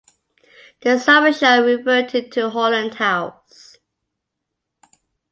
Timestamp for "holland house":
2.49-3.77